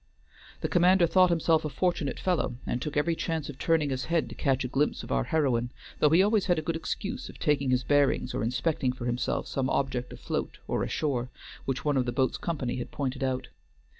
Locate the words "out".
13.23-13.49